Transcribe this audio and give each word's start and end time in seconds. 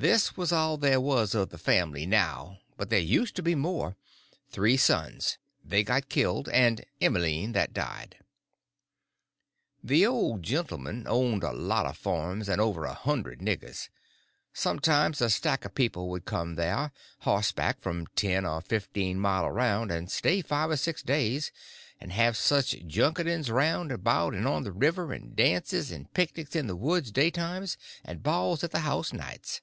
This 0.00 0.36
was 0.36 0.52
all 0.52 0.76
there 0.76 1.00
was 1.00 1.34
of 1.34 1.48
the 1.50 1.58
family 1.58 2.06
now, 2.06 2.60
but 2.76 2.88
there 2.88 3.00
used 3.00 3.34
to 3.34 3.42
be 3.42 3.56
more—three 3.56 4.76
sons; 4.76 5.38
they 5.64 5.82
got 5.82 6.08
killed; 6.08 6.48
and 6.50 6.84
Emmeline 7.00 7.50
that 7.50 7.72
died. 7.72 8.14
The 9.82 10.06
old 10.06 10.44
gentleman 10.44 11.04
owned 11.08 11.42
a 11.42 11.50
lot 11.52 11.84
of 11.84 11.96
farms 11.96 12.48
and 12.48 12.60
over 12.60 12.84
a 12.84 12.94
hundred 12.94 13.40
niggers. 13.40 13.88
Sometimes 14.52 15.20
a 15.20 15.28
stack 15.28 15.64
of 15.64 15.74
people 15.74 16.08
would 16.10 16.24
come 16.26 16.54
there, 16.54 16.92
horseback, 17.22 17.80
from 17.80 18.06
ten 18.14 18.46
or 18.46 18.60
fifteen 18.60 19.18
mile 19.18 19.46
around, 19.46 19.90
and 19.90 20.12
stay 20.12 20.42
five 20.42 20.70
or 20.70 20.76
six 20.76 21.02
days, 21.02 21.50
and 22.00 22.12
have 22.12 22.36
such 22.36 22.86
junketings 22.86 23.50
round 23.50 23.90
about 23.90 24.32
and 24.32 24.46
on 24.46 24.62
the 24.62 24.70
river, 24.70 25.12
and 25.12 25.34
dances 25.34 25.90
and 25.90 26.14
picnics 26.14 26.54
in 26.54 26.68
the 26.68 26.76
woods 26.76 27.10
daytimes, 27.10 27.76
and 28.04 28.22
balls 28.22 28.62
at 28.62 28.70
the 28.70 28.82
house 28.86 29.12
nights. 29.12 29.60